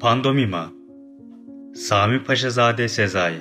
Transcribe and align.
Pandomima 0.00 0.72
Sami 1.74 2.24
Paşazade 2.24 2.88
Sezai 2.88 3.34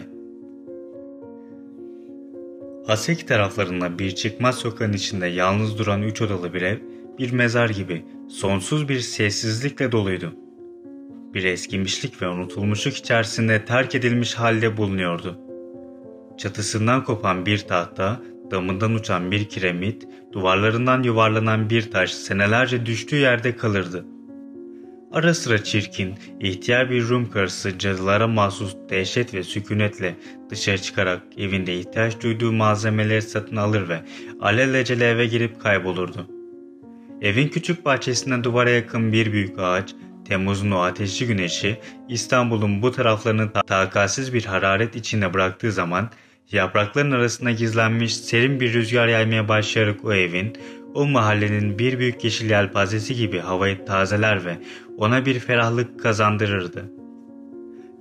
Haseki 2.88 3.26
taraflarında 3.26 4.00
bir 4.00 4.16
çıkmaz 4.16 4.56
sokağın 4.56 4.94
içinde 4.94 5.28
yalnız 5.28 5.80
duran 5.80 6.02
üç 6.02 6.22
odalı 6.22 6.54
bir 6.54 6.62
ev, 6.62 6.78
bir 7.20 7.32
mezar 7.32 7.70
gibi 7.70 8.06
sonsuz 8.30 8.90
bir 8.90 9.00
sessizlikle 9.00 9.92
doluydu. 9.92 10.34
Bir 11.34 11.44
eskimişlik 11.44 12.22
ve 12.22 12.28
unutulmuşluk 12.28 12.96
içerisinde 12.96 13.66
terk 13.66 13.96
edilmiş 13.96 14.36
halde 14.36 14.78
bulunuyordu. 14.78 15.40
Çatısından 16.38 17.04
kopan 17.04 17.46
bir 17.46 17.60
tahta, 17.60 18.22
damından 18.52 18.94
uçan 18.94 19.32
bir 19.32 19.46
kiremit, 19.46 20.08
duvarlarından 20.34 21.04
yuvarlanan 21.04 21.70
bir 21.70 21.92
taş 21.92 22.14
senelerce 22.14 22.86
düştüğü 22.86 23.16
yerde 23.16 23.56
kalırdı. 23.56 24.06
Ara 25.12 25.34
sıra 25.34 25.64
çirkin, 25.64 26.16
ihtiyar 26.40 26.90
bir 26.90 27.08
Rum 27.08 27.30
karısı 27.30 27.80
cadılara 27.80 28.28
mahsus 28.28 28.76
dehşet 28.90 29.34
ve 29.34 29.44
sükunetle 29.44 30.16
dışarı 30.50 30.82
çıkarak 30.82 31.22
evinde 31.38 31.80
ihtiyaç 31.80 32.22
duyduğu 32.24 32.52
malzemeleri 32.52 33.22
satın 33.22 33.56
alır 33.56 33.90
ve 33.90 34.02
alelacele 34.42 35.10
eve 35.10 35.28
girip 35.28 35.62
kaybolurdu. 35.62 36.28
Evin 37.22 37.48
küçük 37.48 37.86
bahçesinde 37.86 38.44
duvara 38.44 38.70
yakın 38.70 39.14
bir 39.14 39.32
büyük 39.34 39.60
ağaç, 39.60 39.96
Temmuz'un 40.26 40.72
o 40.72 40.80
ateşli 40.80 41.28
güneşi 41.28 41.78
İstanbul'un 42.10 42.82
bu 42.82 42.92
taraflarını 42.92 43.52
takatsiz 43.52 44.34
bir 44.34 44.46
hararet 44.46 44.96
içinde 44.96 45.34
bıraktığı 45.34 45.72
zaman 45.72 46.10
yaprakların 46.52 47.12
arasında 47.12 47.52
gizlenmiş 47.52 48.18
serin 48.18 48.60
bir 48.60 48.74
rüzgar 48.74 49.08
yaymaya 49.08 49.48
başlayarak 49.48 50.06
o 50.06 50.14
evin, 50.14 50.54
o 50.94 51.06
mahallenin 51.06 51.80
bir 51.80 52.00
büyük 52.00 52.24
yeşil 52.24 52.50
yelpazesi 52.50 53.16
gibi 53.16 53.40
havayı 53.40 53.86
tazeler 53.86 54.46
ve 54.46 54.58
ona 54.98 55.26
bir 55.26 55.40
ferahlık 55.40 56.00
kazandırırdı. 56.00 56.92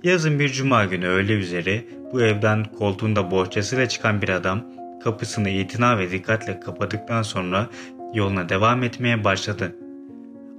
Yazın 0.03 0.39
bir 0.39 0.49
cuma 0.49 0.85
günü 0.85 1.07
öğle 1.07 1.33
üzeri 1.33 1.87
bu 2.13 2.21
evden 2.21 2.63
koltuğunda 2.63 3.31
bohçasıyla 3.31 3.89
çıkan 3.89 4.21
bir 4.21 4.29
adam 4.29 4.63
kapısını 5.03 5.49
itina 5.49 5.99
ve 5.99 6.11
dikkatle 6.11 6.59
kapadıktan 6.59 7.21
sonra 7.21 7.69
yoluna 8.13 8.49
devam 8.49 8.83
etmeye 8.83 9.23
başladı. 9.23 9.75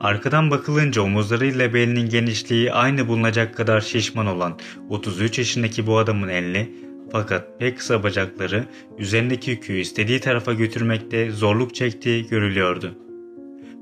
Arkadan 0.00 0.50
bakılınca 0.50 1.02
omuzlarıyla 1.02 1.74
belinin 1.74 2.08
genişliği 2.08 2.72
aynı 2.72 3.08
bulunacak 3.08 3.56
kadar 3.56 3.80
şişman 3.80 4.26
olan 4.26 4.58
33 4.88 5.38
yaşındaki 5.38 5.86
bu 5.86 5.98
adamın 5.98 6.28
elini 6.28 6.88
fakat 7.12 7.60
pek 7.60 7.78
kısa 7.78 8.02
bacakları 8.02 8.64
üzerindeki 8.98 9.50
yükü 9.50 9.72
istediği 9.72 10.20
tarafa 10.20 10.52
götürmekte 10.52 11.30
zorluk 11.30 11.74
çektiği 11.74 12.26
görülüyordu. 12.26 12.94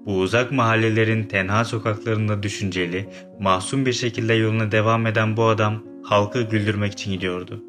Bu 0.06 0.18
uzak 0.18 0.52
mahallelerin 0.52 1.24
tenha 1.24 1.64
sokaklarında 1.64 2.42
düşünceli, 2.42 3.08
mahzun 3.40 3.86
bir 3.86 3.92
şekilde 3.92 4.34
yoluna 4.34 4.72
devam 4.72 5.06
eden 5.06 5.36
bu 5.36 5.44
adam 5.44 5.82
halkı 6.02 6.42
güldürmek 6.42 6.92
için 6.92 7.12
gidiyordu. 7.12 7.64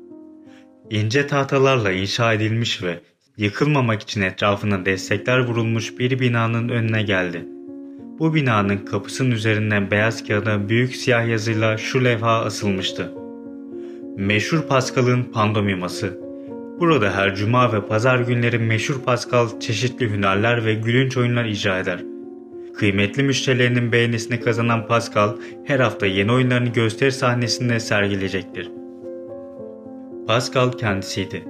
İnce 0.90 1.28
tahtalarla 1.28 1.92
inşa 1.92 2.34
edilmiş 2.34 2.84
ve 2.84 3.00
yıkılmamak 3.38 4.02
için 4.02 4.22
etrafına 4.22 4.86
destekler 4.86 5.40
vurulmuş 5.40 6.00
bir 6.00 6.20
binanın 6.20 6.70
önüne 6.70 7.04
geldi. 7.04 7.46
Bu 8.20 8.34
binanın 8.34 8.78
kapısının 8.78 9.32
üzerinden 9.32 9.92
beyaz 9.92 10.28
kağıda 10.28 10.70
büyük 10.70 10.96
siyah 10.96 11.28
yazıyla 11.28 11.78
şu 11.78 12.04
levha 12.04 12.40
asılmıştı. 12.40 13.27
Meşhur 14.18 14.62
Pascal'ın 14.62 15.24
pandomiması. 15.24 16.20
Burada 16.80 17.16
her 17.16 17.36
cuma 17.36 17.74
ve 17.74 17.88
pazar 17.88 18.20
günleri 18.20 18.60
meşhur 18.60 19.02
Pascal 19.02 19.60
çeşitli 19.60 20.10
hünerler 20.10 20.66
ve 20.66 20.74
gülünç 20.74 21.18
oyunlar 21.18 21.46
icra 21.46 21.80
eder. 21.80 22.00
Kıymetli 22.74 23.24
müşterilerinin 23.24 23.92
beğenisini 23.92 24.40
kazanan 24.40 24.88
Pascal 24.88 25.36
her 25.66 25.80
hafta 25.80 26.06
yeni 26.06 26.32
oyunlarını 26.32 26.70
gösteri 26.70 27.12
sahnesinde 27.12 27.80
sergileyecektir. 27.80 28.72
Pascal 30.28 30.72
kendisiydi. 30.72 31.44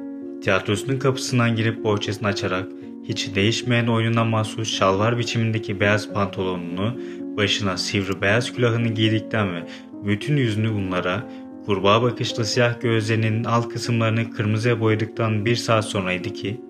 Tiyatrosunun 0.44 1.00
kapısından 1.00 1.56
girip 1.56 1.84
bohçasını 1.84 2.28
açarak 2.28 2.68
hiç 3.04 3.36
değişmeyen 3.36 3.88
oyununa 3.88 4.24
mahsus 4.24 4.78
şalvar 4.78 5.18
biçimindeki 5.18 5.80
beyaz 5.80 6.14
pantolonunu, 6.14 6.98
başına 7.38 7.78
sivri 7.78 8.22
beyaz 8.22 8.54
külahını 8.54 8.88
giydikten 8.88 9.56
ve 9.56 9.64
bütün 10.06 10.38
yüzünü 10.38 10.74
bunlara, 10.74 11.24
kurbağa 11.68 12.02
bakışlı 12.02 12.46
siyah 12.46 12.82
gözlerinin 12.82 13.44
alt 13.44 13.70
kısımlarını 13.70 14.32
kırmızıya 14.32 14.80
boyadıktan 14.80 15.46
bir 15.46 15.56
saat 15.56 15.86
sonraydı 15.86 16.30
ki, 16.30 16.62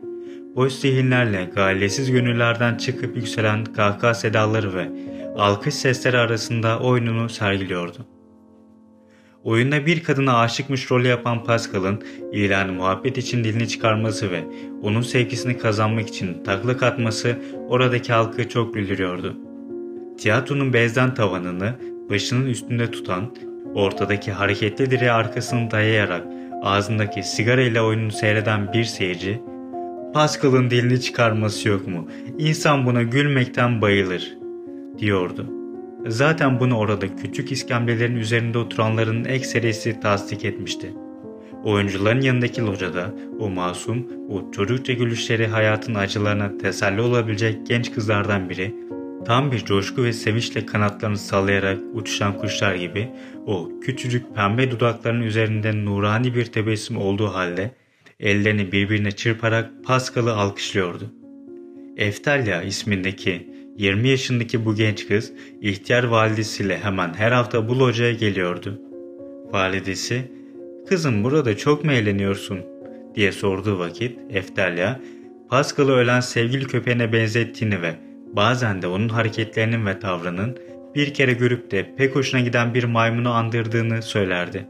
boş 0.55 0.73
zihinlerle 0.73 1.49
galesiz 1.55 2.11
gönüllerden 2.11 2.75
çıkıp 2.75 3.15
yükselen 3.17 3.65
kahkaha 3.65 4.13
sedaları 4.13 4.75
ve 4.75 4.89
alkış 5.37 5.73
sesleri 5.73 6.17
arasında 6.17 6.79
oyununu 6.79 7.29
sergiliyordu. 7.29 8.05
Oyunda 9.43 9.85
bir 9.85 10.03
kadına 10.03 10.39
aşıkmış 10.39 10.91
rolü 10.91 11.07
yapan 11.07 11.43
Pascal'ın 11.43 12.03
ilanı 12.33 12.73
muhabbet 12.73 13.17
için 13.17 13.43
dilini 13.43 13.67
çıkarması 13.67 14.31
ve 14.31 14.43
onun 14.83 15.01
sevgisini 15.01 15.57
kazanmak 15.57 16.07
için 16.07 16.43
takla 16.43 16.87
atması 16.87 17.37
oradaki 17.67 18.13
halkı 18.13 18.49
çok 18.49 18.73
güldürüyordu. 18.73 19.37
Tiyatronun 20.17 20.73
bezden 20.73 21.13
tavanını 21.13 21.75
başının 22.09 22.45
üstünde 22.45 22.91
tutan, 22.91 23.31
ortadaki 23.75 24.31
hareketli 24.31 24.91
direğe 24.91 25.11
arkasını 25.11 25.71
dayayarak 25.71 26.23
ağzındaki 26.61 27.23
sigara 27.23 27.61
ile 27.61 27.81
oyununu 27.81 28.11
seyreden 28.11 28.73
bir 28.73 28.83
seyirci, 28.83 29.41
Pascal'ın 30.13 30.69
dilini 30.69 31.01
çıkarması 31.01 31.69
yok 31.69 31.87
mu? 31.87 32.07
İnsan 32.37 32.85
buna 32.85 33.03
gülmekten 33.03 33.81
bayılır, 33.81 34.37
diyordu. 34.97 35.45
Zaten 36.07 36.59
bunu 36.59 36.77
orada 36.77 37.15
küçük 37.15 37.51
iskemlelerin 37.51 38.15
üzerinde 38.15 38.57
oturanların 38.57 39.25
ekserisi 39.25 39.99
tasdik 39.99 40.45
etmişti. 40.45 40.93
Oyuncuların 41.63 42.21
yanındaki 42.21 42.61
locada 42.61 43.13
o 43.39 43.49
masum, 43.49 44.07
o 44.29 44.51
çocukça 44.51 44.93
gülüşleri 44.93 45.47
hayatın 45.47 45.95
acılarına 45.95 46.57
teselli 46.57 47.01
olabilecek 47.01 47.67
genç 47.67 47.91
kızlardan 47.91 48.49
biri, 48.49 48.75
tam 49.25 49.51
bir 49.51 49.65
coşku 49.65 50.03
ve 50.03 50.13
sevinçle 50.13 50.65
kanatlarını 50.65 51.17
sallayarak 51.17 51.79
uçuşan 51.93 52.37
kuşlar 52.37 52.75
gibi 52.75 53.09
o 53.45 53.69
küçücük 53.81 54.35
pembe 54.35 54.71
dudaklarının 54.71 55.23
üzerinde 55.23 55.85
nurani 55.85 56.35
bir 56.35 56.45
tebessüm 56.45 56.97
olduğu 56.97 57.27
halde 57.27 57.71
ellerini 58.19 58.71
birbirine 58.71 59.11
çırparak 59.11 59.71
Pascal'ı 59.85 60.33
alkışlıyordu. 60.33 61.13
Eftalya 61.97 62.61
ismindeki 62.61 63.47
20 63.77 64.09
yaşındaki 64.09 64.65
bu 64.65 64.75
genç 64.75 65.07
kız 65.07 65.33
ihtiyar 65.61 66.03
validesiyle 66.03 66.79
hemen 66.79 67.13
her 67.13 67.31
hafta 67.31 67.69
bu 67.69 67.79
locaya 67.79 68.13
geliyordu. 68.13 68.81
Validesi, 69.51 70.31
kızım 70.89 71.23
burada 71.23 71.57
çok 71.57 71.83
mu 71.83 71.91
eğleniyorsun 71.91 72.59
diye 73.15 73.31
sorduğu 73.31 73.79
vakit 73.79 74.19
Eftalya, 74.29 74.99
Pascal'ı 75.49 75.91
ölen 75.91 76.19
sevgili 76.19 76.67
köpeğine 76.67 77.13
benzettiğini 77.13 77.81
ve 77.81 78.06
bazen 78.33 78.81
de 78.81 78.87
onun 78.87 79.09
hareketlerinin 79.09 79.85
ve 79.85 79.99
tavrının 79.99 80.57
bir 80.95 81.13
kere 81.13 81.33
görüp 81.33 81.71
de 81.71 81.95
pek 81.97 82.15
hoşuna 82.15 82.41
giden 82.41 82.73
bir 82.73 82.83
maymunu 82.83 83.31
andırdığını 83.31 84.01
söylerdi. 84.01 84.67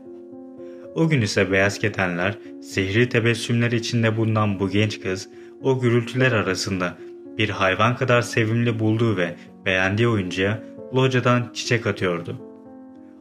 O 0.96 1.10
gün 1.10 1.22
ise 1.22 1.52
beyaz 1.52 1.80
ketenler, 1.80 2.38
sihri 2.62 3.10
tebessümler 3.10 3.72
içinde 3.72 4.18
bulunan 4.18 4.60
bu 4.60 4.70
genç 4.70 5.02
kız, 5.02 5.30
o 5.62 5.80
gürültüler 5.80 6.32
arasında 6.32 6.98
bir 7.38 7.50
hayvan 7.50 7.96
kadar 7.96 8.22
sevimli 8.22 8.80
bulduğu 8.80 9.18
ve 9.18 9.36
beğendiği 9.66 10.08
oyuncuya 10.08 10.64
locadan 10.96 11.50
çiçek 11.54 11.88
atıyordu. 11.88 12.42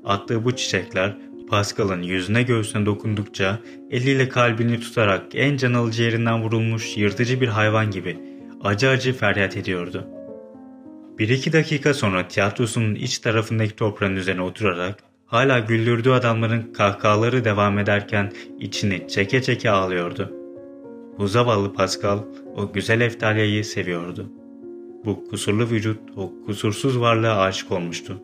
Attığı 0.04 0.44
bu 0.44 0.56
çiçekler 0.56 1.16
Pascal'ın 1.48 2.02
yüzüne 2.02 2.42
göğsüne 2.42 2.86
dokundukça 2.86 3.58
eliyle 3.90 4.28
kalbini 4.28 4.80
tutarak 4.80 5.22
en 5.34 5.56
can 5.56 5.74
alıcı 5.74 6.02
yerinden 6.02 6.42
vurulmuş 6.42 6.96
yırtıcı 6.96 7.40
bir 7.40 7.48
hayvan 7.48 7.90
gibi 7.90 8.18
acı 8.64 8.88
acı 8.88 9.12
feryat 9.12 9.56
ediyordu. 9.56 10.15
Bir 11.18 11.28
iki 11.28 11.52
dakika 11.52 11.94
sonra 11.94 12.28
tiyatrosunun 12.28 12.94
iç 12.94 13.18
tarafındaki 13.18 13.76
toprağın 13.76 14.16
üzerine 14.16 14.42
oturarak 14.42 14.98
hala 15.26 15.58
güldürdüğü 15.58 16.10
adamların 16.10 16.72
kahkahaları 16.72 17.44
devam 17.44 17.78
ederken 17.78 18.32
içini 18.60 19.08
çeke 19.08 19.42
çeke 19.42 19.70
ağlıyordu. 19.70 20.32
Bu 21.18 21.28
zavallı 21.28 21.72
Pascal 21.72 22.18
o 22.56 22.72
güzel 22.72 23.00
Eftalya'yı 23.00 23.64
seviyordu. 23.64 24.32
Bu 25.04 25.28
kusurlu 25.28 25.70
vücut 25.70 26.00
o 26.16 26.32
kusursuz 26.46 27.00
varlığa 27.00 27.40
aşık 27.40 27.72
olmuştu. 27.72 28.22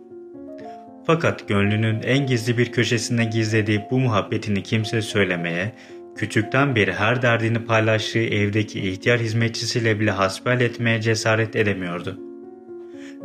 Fakat 1.07 1.49
gönlünün 1.49 2.03
en 2.03 2.27
gizli 2.27 2.59
bir 2.59 2.73
köşesinde 2.73 3.25
gizlediği 3.25 3.83
bu 3.91 3.99
muhabbetini 3.99 4.63
kimse 4.63 5.03
söylemeye, 5.03 5.73
küçükten 6.17 6.77
beri 6.77 6.93
her 6.93 7.23
derdini 7.23 7.65
paylaştığı 7.65 8.19
evdeki 8.19 8.81
ihtiyar 8.81 9.21
hizmetçisiyle 9.21 10.01
bile 10.01 10.11
hasbel 10.11 10.61
etmeye 10.61 11.01
cesaret 11.01 11.57
edemiyordu. 11.57 12.32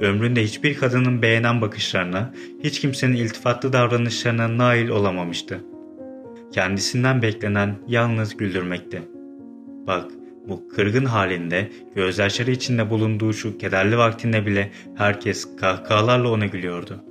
Ömründe 0.02 0.44
hiçbir 0.44 0.78
kadının 0.78 1.22
beğenen 1.22 1.62
bakışlarına, 1.62 2.34
hiç 2.64 2.80
kimsenin 2.80 3.16
iltifatlı 3.16 3.74
davranışlarına 3.74 4.58
nail 4.58 4.90
olamamıştı. 4.90 5.64
Kendisinden 6.52 7.22
beklenen 7.22 7.76
yalnız 7.88 8.38
güldürmekti. 8.38 9.02
Bak, 9.88 10.12
bu 10.48 10.70
kırgın 10.70 11.06
halinde, 11.06 11.72
gözyaşları 11.96 12.52
içinde 12.52 12.90
bulunduğu 12.90 13.34
şu 13.34 13.58
kederli 13.58 13.98
vaktinde 13.98 14.46
bile 14.46 14.72
herkes 14.96 15.56
kahkahalarla 15.56 16.32
ona 16.32 16.46
gülüyordu. 16.46 17.04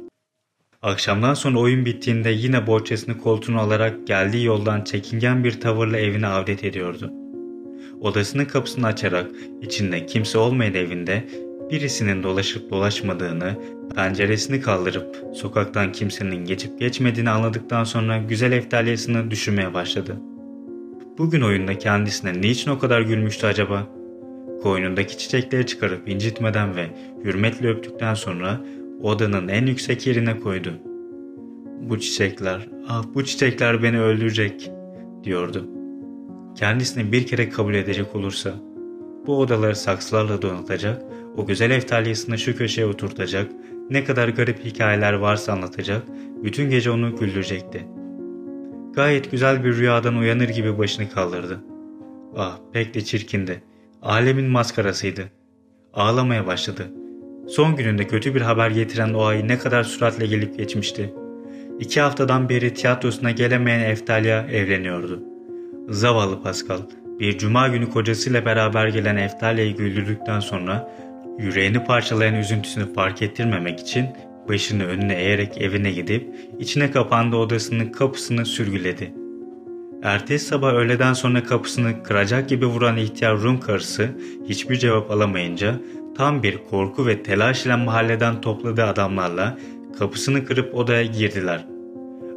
Akşamdan 0.82 1.34
sonra 1.34 1.58
oyun 1.58 1.84
bittiğinde 1.84 2.30
yine 2.30 2.66
bohçasını 2.66 3.18
koltuğuna 3.18 3.60
alarak 3.60 4.06
geldiği 4.06 4.44
yoldan 4.44 4.84
çekingen 4.84 5.44
bir 5.44 5.60
tavırla 5.60 5.98
evine 5.98 6.26
avdet 6.26 6.64
ediyordu. 6.64 7.12
Odasının 8.00 8.44
kapısını 8.44 8.86
açarak 8.86 9.30
içinde 9.62 10.06
kimse 10.06 10.38
olmayan 10.38 10.74
evinde 10.74 11.28
birisinin 11.70 12.22
dolaşıp 12.22 12.70
dolaşmadığını, 12.70 13.54
penceresini 13.94 14.60
kaldırıp 14.60 15.16
sokaktan 15.34 15.92
kimsenin 15.92 16.44
geçip 16.44 16.78
geçmediğini 16.78 17.30
anladıktan 17.30 17.84
sonra 17.84 18.18
güzel 18.18 18.52
eftalyasını 18.52 19.30
düşünmeye 19.30 19.74
başladı. 19.74 20.16
Bugün 21.18 21.40
oyunda 21.40 21.78
kendisine 21.78 22.40
niçin 22.40 22.70
o 22.70 22.78
kadar 22.78 23.00
gülmüştü 23.00 23.46
acaba? 23.46 23.86
Koynundaki 24.62 25.18
çiçekleri 25.18 25.66
çıkarıp 25.66 26.08
incitmeden 26.08 26.76
ve 26.76 26.86
hürmetle 27.24 27.68
öptükten 27.68 28.14
sonra 28.14 28.60
odanın 29.02 29.48
en 29.48 29.66
yüksek 29.66 30.06
yerine 30.06 30.40
koydu. 30.40 30.72
Bu 31.80 32.00
çiçekler, 32.00 32.68
ah 32.88 33.04
bu 33.14 33.24
çiçekler 33.24 33.82
beni 33.82 34.00
öldürecek 34.00 34.70
diyordu. 35.24 35.68
Kendisini 36.56 37.12
bir 37.12 37.26
kere 37.26 37.48
kabul 37.48 37.74
edecek 37.74 38.16
olursa 38.16 38.54
bu 39.26 39.38
odaları 39.38 39.76
saksılarla 39.76 40.42
donatacak, 40.42 41.02
o 41.36 41.46
güzel 41.46 41.70
eftalyasını 41.70 42.38
şu 42.38 42.56
köşeye 42.56 42.86
oturtacak, 42.86 43.50
ne 43.90 44.04
kadar 44.04 44.28
garip 44.28 44.64
hikayeler 44.64 45.12
varsa 45.12 45.52
anlatacak, 45.52 46.02
bütün 46.44 46.70
gece 46.70 46.90
onu 46.90 47.16
güldürecekti. 47.16 47.86
Gayet 48.92 49.30
güzel 49.30 49.64
bir 49.64 49.76
rüyadan 49.76 50.16
uyanır 50.16 50.48
gibi 50.48 50.78
başını 50.78 51.10
kaldırdı. 51.10 51.60
Ah 52.36 52.58
pek 52.72 52.94
de 52.94 53.04
çirkindi. 53.04 53.62
Alemin 54.02 54.46
maskarasıydı. 54.46 55.22
Ağlamaya 55.94 56.46
başladı. 56.46 56.82
Son 57.48 57.76
gününde 57.76 58.06
kötü 58.06 58.34
bir 58.34 58.40
haber 58.40 58.70
getiren 58.70 59.14
o 59.14 59.24
ay 59.24 59.48
ne 59.48 59.58
kadar 59.58 59.84
süratle 59.84 60.26
gelip 60.26 60.58
geçmişti. 60.58 61.14
İki 61.80 62.00
haftadan 62.00 62.48
beri 62.48 62.74
tiyatrosuna 62.74 63.30
gelemeyen 63.30 63.90
Eftalya 63.90 64.46
evleniyordu. 64.46 65.22
Zavallı 65.88 66.42
Pascal, 66.42 66.80
bir 67.20 67.38
cuma 67.38 67.68
günü 67.68 67.90
kocasıyla 67.90 68.44
beraber 68.44 68.88
gelen 68.88 69.16
Eftalya'yı 69.16 69.76
güldürdükten 69.76 70.40
sonra 70.40 70.92
yüreğini 71.38 71.84
parçalayan 71.84 72.34
üzüntüsünü 72.34 72.92
fark 72.92 73.22
ettirmemek 73.22 73.80
için 73.80 74.06
başını 74.48 74.84
önüne 74.84 75.14
eğerek 75.14 75.58
evine 75.58 75.90
gidip 75.90 76.34
içine 76.58 76.90
kapandığı 76.90 77.36
odasının 77.36 77.86
kapısını 77.92 78.46
sürgüledi. 78.46 79.12
Ertesi 80.02 80.46
sabah 80.46 80.72
öğleden 80.72 81.12
sonra 81.12 81.44
kapısını 81.44 82.02
kıracak 82.02 82.48
gibi 82.48 82.66
vuran 82.66 82.96
ihtiyar 82.96 83.38
Rum 83.38 83.60
karısı 83.60 84.08
hiçbir 84.48 84.76
cevap 84.76 85.10
alamayınca 85.10 85.80
tam 86.16 86.42
bir 86.42 86.58
korku 86.70 87.06
ve 87.06 87.22
telaş 87.22 87.66
ile 87.66 87.76
mahalleden 87.76 88.40
topladığı 88.40 88.84
adamlarla 88.84 89.58
kapısını 89.98 90.44
kırıp 90.44 90.74
odaya 90.74 91.04
girdiler. 91.04 91.66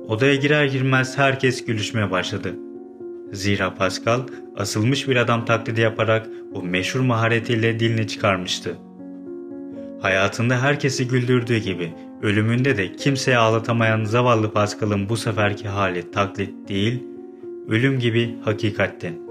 Odaya 0.08 0.36
girer 0.36 0.66
girmez 0.66 1.18
herkes 1.18 1.66
gülüşmeye 1.66 2.12
başladı. 2.12 2.69
Zira 3.32 3.76
Pascal 3.76 4.22
asılmış 4.56 5.08
bir 5.08 5.16
adam 5.16 5.46
taklidi 5.46 5.82
yaparak 5.82 6.28
o 6.54 6.64
meşhur 6.64 7.00
maharetiyle 7.00 7.80
dilini 7.80 8.08
çıkarmıştı. 8.08 8.78
Hayatında 10.02 10.62
herkesi 10.62 11.08
güldürdüğü 11.08 11.58
gibi 11.58 11.94
ölümünde 12.22 12.78
de 12.78 12.92
kimseye 12.92 13.38
ağlatamayan 13.38 14.04
zavallı 14.04 14.52
Pascal'ın 14.52 15.10
bu 15.10 15.18
seferki 15.18 15.68
hali 15.68 16.12
taklit 16.12 16.70
değil, 16.70 17.04
ölüm 17.68 18.00
gibi 18.00 18.36
hakikatti. 18.46 19.29